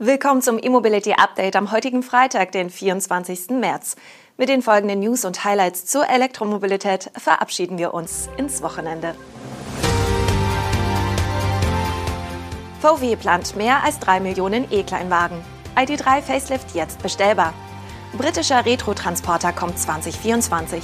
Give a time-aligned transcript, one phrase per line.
[0.00, 3.50] Willkommen zum E-Mobility Update am heutigen Freitag, den 24.
[3.50, 3.94] März.
[4.36, 9.14] Mit den folgenden News und Highlights zur Elektromobilität verabschieden wir uns ins Wochenende.
[12.80, 15.38] VW plant mehr als 3 Millionen E-Kleinwagen.
[15.76, 17.54] ID3 Facelift jetzt bestellbar.
[18.18, 20.82] Britischer Retro-Transporter kommt 2024.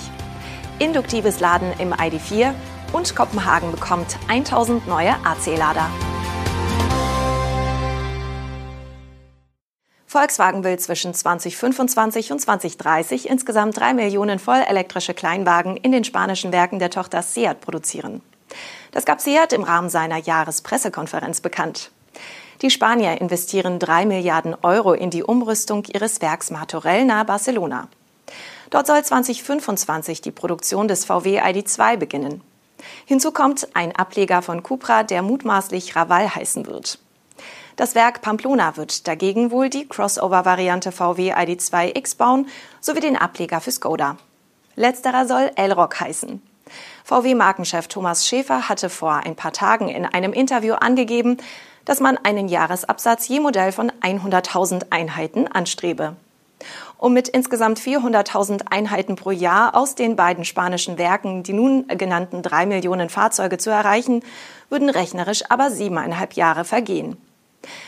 [0.78, 2.54] Induktives Laden im ID4
[2.92, 5.90] und Kopenhagen bekommt 1000 neue AC-Lader.
[10.10, 16.80] Volkswagen will zwischen 2025 und 2030 insgesamt drei Millionen vollelektrische Kleinwagen in den spanischen Werken
[16.80, 18.20] der Tochter Seat produzieren.
[18.90, 21.92] Das gab Seat im Rahmen seiner Jahrespressekonferenz bekannt.
[22.60, 27.86] Die Spanier investieren drei Milliarden Euro in die Umrüstung ihres Werks Martorell nahe Barcelona.
[28.70, 32.40] Dort soll 2025 die Produktion des VW ID2 beginnen.
[33.04, 36.98] Hinzu kommt ein Ableger von Cupra, der mutmaßlich Raval heißen wird.
[37.80, 42.46] Das Werk Pamplona wird dagegen wohl die Crossover-Variante VW ID2X bauen,
[42.82, 44.18] sowie den Ableger für Skoda.
[44.76, 46.42] Letzterer soll Elrock heißen.
[47.04, 51.38] VW-Markenchef Thomas Schäfer hatte vor ein paar Tagen in einem Interview angegeben,
[51.86, 56.16] dass man einen Jahresabsatz je Modell von 100.000 Einheiten anstrebe.
[56.98, 62.42] Um mit insgesamt 400.000 Einheiten pro Jahr aus den beiden spanischen Werken die nun genannten
[62.42, 64.22] drei Millionen Fahrzeuge zu erreichen,
[64.68, 67.16] würden rechnerisch aber siebeneinhalb Jahre vergehen.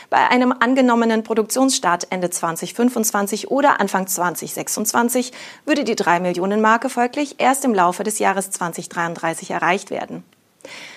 [0.09, 5.31] Bei einem angenommenen Produktionsstart Ende 2025 oder Anfang 2026
[5.65, 10.23] würde die 3 Millionen Marke folglich erst im Laufe des Jahres 2033 erreicht werden.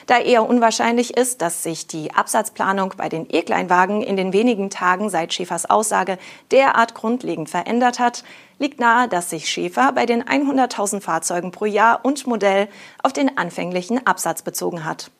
[0.06, 5.10] Da eher unwahrscheinlich ist, dass sich die Absatzplanung bei den E-Kleinwagen in den wenigen Tagen
[5.10, 6.18] seit Schäfers Aussage
[6.52, 8.22] derart grundlegend verändert hat,
[8.58, 12.68] liegt nahe, dass sich Schäfer bei den 100.000 Fahrzeugen pro Jahr und Modell
[13.02, 15.10] auf den anfänglichen Absatz bezogen hat.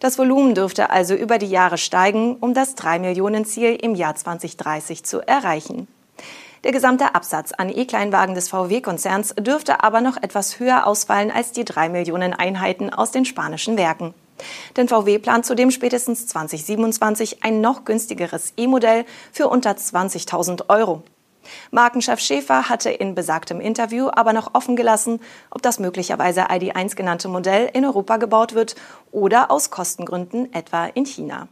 [0.00, 4.14] Das Volumen dürfte also über die Jahre steigen, um das 3 Millionen Ziel im Jahr
[4.14, 5.88] 2030 zu erreichen.
[6.64, 11.64] Der gesamte Absatz an E-Kleinwagen des VW-Konzerns dürfte aber noch etwas höher ausfallen als die
[11.64, 14.14] 3 Millionen Einheiten aus den spanischen Werken.
[14.76, 21.02] Denn VW plant zudem spätestens 2027 ein noch günstigeres E-Modell für unter 20.000 Euro.
[21.70, 27.28] Markenchef Schäfer hatte in besagtem Interview aber noch offen gelassen, ob das möglicherweise ID1 genannte
[27.28, 28.74] Modell in Europa gebaut wird
[29.12, 31.48] oder aus Kostengründen etwa in China.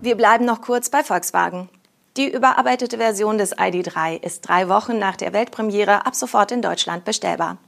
[0.00, 1.68] Wir bleiben noch kurz bei Volkswagen.
[2.16, 7.04] Die überarbeitete Version des ID3 ist drei Wochen nach der Weltpremiere ab sofort in Deutschland
[7.04, 7.58] bestellbar.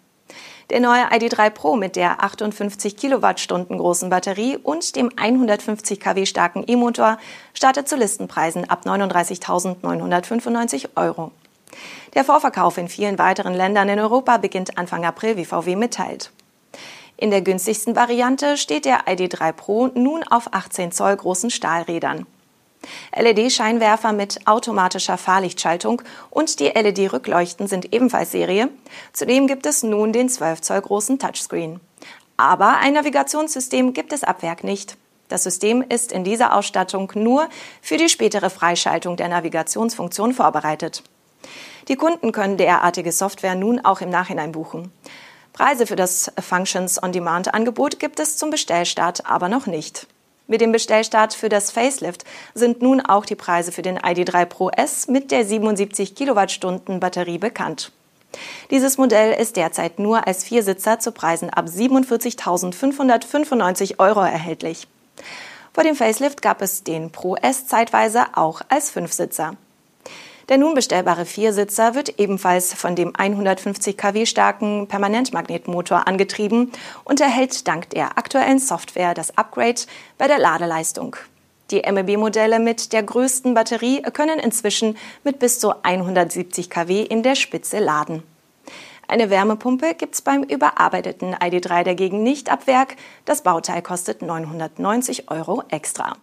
[0.70, 6.64] Der neue ID3 Pro mit der 58 Kilowattstunden großen Batterie und dem 150 kW starken
[6.66, 7.18] E-Motor
[7.54, 11.30] startet zu Listenpreisen ab 39.995 Euro.
[12.14, 16.30] Der Vorverkauf in vielen weiteren Ländern in Europa beginnt Anfang April, wie VW mitteilt.
[17.16, 22.26] In der günstigsten Variante steht der ID3 Pro nun auf 18 Zoll großen Stahlrädern.
[23.14, 28.68] LED-Scheinwerfer mit automatischer Fahrlichtschaltung und die LED-Rückleuchten sind ebenfalls Serie.
[29.12, 31.80] Zudem gibt es nun den 12 Zoll großen Touchscreen.
[32.36, 34.96] Aber ein Navigationssystem gibt es ab Werk nicht.
[35.28, 37.48] Das System ist in dieser Ausstattung nur
[37.82, 41.02] für die spätere Freischaltung der Navigationsfunktion vorbereitet.
[41.88, 44.92] Die Kunden können derartige Software nun auch im Nachhinein buchen.
[45.52, 50.06] Preise für das Functions-on-Demand-Angebot gibt es zum Bestellstart aber noch nicht.
[50.48, 52.22] Mit dem Bestellstart für das Facelift
[52.54, 57.38] sind nun auch die Preise für den ID3 Pro S mit der 77 Kilowattstunden Batterie
[57.38, 57.90] bekannt.
[58.70, 64.86] Dieses Modell ist derzeit nur als Viersitzer zu Preisen ab 47.595 Euro erhältlich.
[65.72, 69.56] Vor dem Facelift gab es den Pro S zeitweise auch als Fünfsitzer.
[70.48, 76.70] Der nun bestellbare Viersitzer wird ebenfalls von dem 150 kW starken Permanentmagnetmotor angetrieben
[77.04, 79.82] und erhält dank der aktuellen Software das Upgrade
[80.18, 81.16] bei der Ladeleistung.
[81.72, 87.34] Die MEB-Modelle mit der größten Batterie können inzwischen mit bis zu 170 kW in der
[87.34, 88.22] Spitze laden.
[89.08, 92.96] Eine Wärmepumpe gibt's beim überarbeiteten ID3 dagegen nicht ab Werk.
[93.24, 96.16] Das Bauteil kostet 990 Euro extra.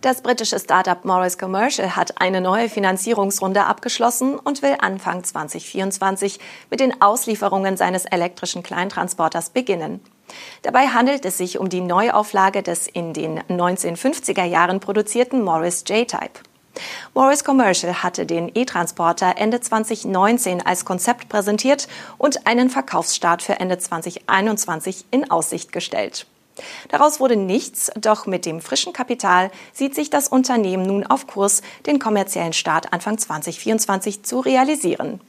[0.00, 6.38] Das britische Startup Morris Commercial hat eine neue Finanzierungsrunde abgeschlossen und will Anfang 2024
[6.70, 10.00] mit den Auslieferungen seines elektrischen Kleintransporters beginnen.
[10.62, 16.42] Dabei handelt es sich um die Neuauflage des in den 1950er Jahren produzierten Morris J-Type.
[17.12, 23.78] Morris Commercial hatte den E-Transporter Ende 2019 als Konzept präsentiert und einen Verkaufsstart für Ende
[23.78, 26.26] 2021 in Aussicht gestellt.
[26.88, 31.62] Daraus wurde nichts, doch mit dem frischen Kapital sieht sich das Unternehmen nun auf Kurs,
[31.86, 35.20] den kommerziellen Start Anfang 2024 zu realisieren.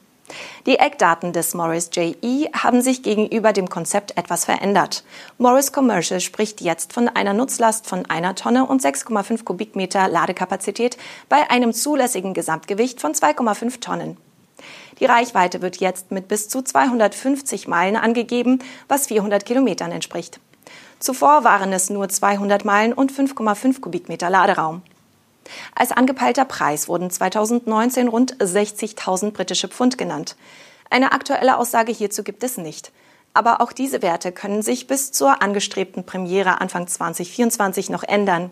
[0.66, 5.04] Die Eckdaten des Morris JE haben sich gegenüber dem Konzept etwas verändert.
[5.38, 10.98] Morris Commercial spricht jetzt von einer Nutzlast von einer Tonne und 6,5 Kubikmeter Ladekapazität
[11.28, 14.18] bei einem zulässigen Gesamtgewicht von 2,5 Tonnen.
[15.00, 20.40] Die Reichweite wird jetzt mit bis zu 250 Meilen angegeben, was 400 Kilometern entspricht.
[21.00, 24.82] Zuvor waren es nur 200 Meilen und 5,5 Kubikmeter Laderaum.
[25.74, 30.36] Als angepeilter Preis wurden 2019 rund 60.000 britische Pfund genannt.
[30.90, 32.92] Eine aktuelle Aussage hierzu gibt es nicht.
[33.34, 38.52] Aber auch diese Werte können sich bis zur angestrebten Premiere Anfang 2024 noch ändern.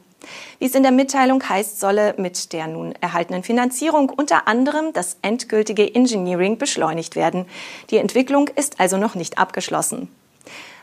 [0.60, 5.18] Wie es in der Mitteilung heißt, solle mit der nun erhaltenen Finanzierung unter anderem das
[5.22, 7.46] endgültige Engineering beschleunigt werden.
[7.90, 10.10] Die Entwicklung ist also noch nicht abgeschlossen.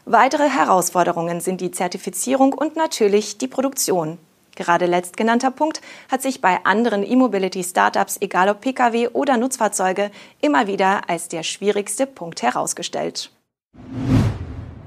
[0.06, 4.18] Weitere Herausforderungen sind die Zertifizierung und natürlich die Produktion.
[4.54, 5.80] Gerade letztgenannter Punkt
[6.10, 10.10] hat sich bei anderen E-Mobility-Startups, egal ob Pkw oder Nutzfahrzeuge,
[10.42, 13.30] immer wieder als der schwierigste Punkt herausgestellt.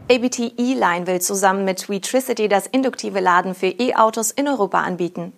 [0.09, 5.33] ABT E-Line will zusammen mit Wetricity das induktive Laden für E-Autos in Europa anbieten.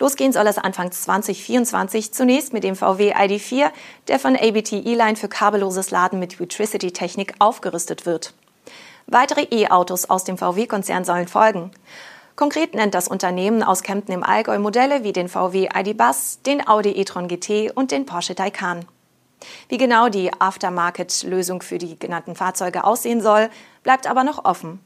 [0.00, 3.70] Losgehen soll es Anfang 2024 zunächst mit dem VW ID4,
[4.08, 8.34] der von ABT E-Line für kabelloses Laden mit Wetricity-Technik aufgerüstet wird.
[9.12, 11.72] Weitere E-Autos aus dem VW-Konzern sollen folgen.
[12.36, 16.66] Konkret nennt das Unternehmen aus Kempten im Allgäu Modelle wie den VW ID Bus, den
[16.68, 18.84] Audi e-tron GT und den Porsche Taycan.
[19.68, 23.50] Wie genau die Aftermarket-Lösung für die genannten Fahrzeuge aussehen soll,
[23.82, 24.78] bleibt aber noch offen.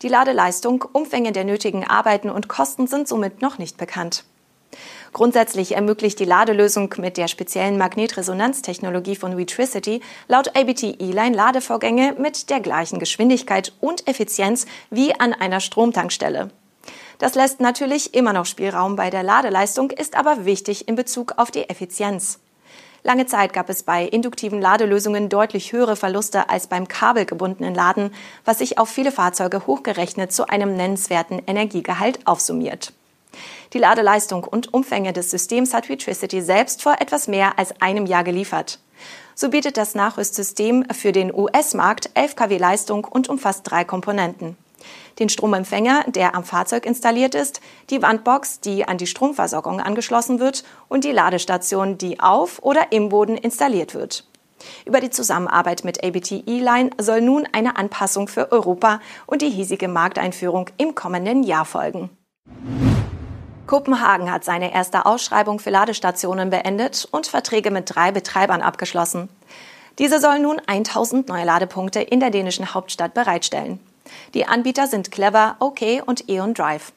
[0.00, 4.24] Die Ladeleistung, Umfänge der nötigen Arbeiten und Kosten sind somit noch nicht bekannt.
[5.12, 12.50] Grundsätzlich ermöglicht die Ladelösung mit der speziellen Magnetresonanztechnologie von Wetricity laut ABT E-Line Ladevorgänge mit
[12.50, 16.50] der gleichen Geschwindigkeit und Effizienz wie an einer Stromtankstelle.
[17.18, 21.50] Das lässt natürlich immer noch Spielraum bei der Ladeleistung, ist aber wichtig in Bezug auf
[21.50, 22.38] die Effizienz.
[23.02, 28.14] Lange Zeit gab es bei induktiven Ladelösungen deutlich höhere Verluste als beim kabelgebundenen Laden,
[28.44, 32.92] was sich auf viele Fahrzeuge hochgerechnet zu einem nennenswerten Energiegehalt aufsummiert.
[33.72, 38.24] Die Ladeleistung und Umfänge des Systems hat Vitricity selbst vor etwas mehr als einem Jahr
[38.24, 38.78] geliefert.
[39.34, 44.56] So bietet das Nachrüstsystem für den US-Markt 11 kW Leistung und umfasst drei Komponenten
[45.20, 50.64] den Stromempfänger, der am Fahrzeug installiert ist, die Wandbox, die an die Stromversorgung angeschlossen wird
[50.88, 54.26] und die Ladestation, die auf oder im Boden installiert wird.
[54.84, 59.88] Über die Zusammenarbeit mit ABT E-Line soll nun eine Anpassung für Europa und die hiesige
[59.88, 62.10] Markteinführung im kommenden Jahr folgen.
[63.70, 69.28] Kopenhagen hat seine erste Ausschreibung für Ladestationen beendet und Verträge mit drei Betreibern abgeschlossen.
[70.00, 73.78] Diese sollen nun 1000 neue Ladepunkte in der dänischen Hauptstadt bereitstellen.
[74.34, 76.92] Die Anbieter sind Clever, OK und Eon Drive.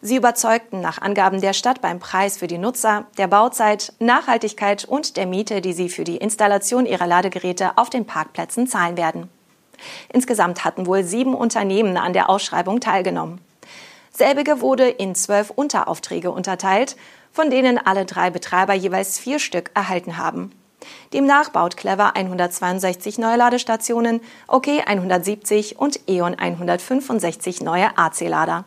[0.00, 5.16] Sie überzeugten nach Angaben der Stadt beim Preis für die Nutzer, der Bauzeit, Nachhaltigkeit und
[5.16, 9.30] der Miete, die sie für die Installation ihrer Ladegeräte auf den Parkplätzen zahlen werden.
[10.12, 13.40] Insgesamt hatten wohl sieben Unternehmen an der Ausschreibung teilgenommen.
[14.18, 16.96] Selbige wurde in zwölf Unteraufträge unterteilt,
[17.30, 20.50] von denen alle drei Betreiber jeweils vier Stück erhalten haben.
[21.12, 28.64] Demnach baut Clever 162 neue Ladestationen, OK 170 und E.ON 165 neue AC-Lader.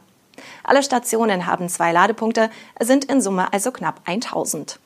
[0.63, 2.49] Alle Stationen haben zwei Ladepunkte,
[2.79, 4.79] sind in Summe also knapp 1000.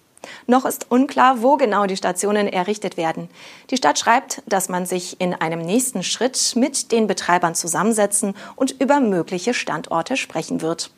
[0.48, 3.30] Noch ist unklar, wo genau die Stationen errichtet werden.
[3.70, 8.80] Die Stadt schreibt, dass man sich in einem nächsten Schritt mit den Betreibern zusammensetzen und
[8.80, 10.92] über mögliche Standorte sprechen wird.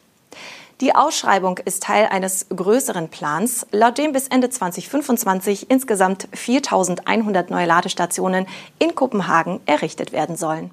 [0.79, 7.65] Die Ausschreibung ist Teil eines größeren Plans, laut dem bis Ende 2025 insgesamt 4100 neue
[7.65, 8.45] Ladestationen
[8.77, 10.69] in Kopenhagen errichtet werden sollen.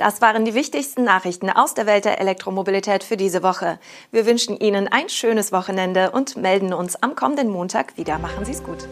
[0.00, 3.78] Das waren die wichtigsten Nachrichten aus der Welt der Elektromobilität für diese Woche.
[4.10, 8.18] Wir wünschen Ihnen ein schönes Wochenende und melden uns am kommenden Montag wieder.
[8.18, 8.88] Machen Sie es gut.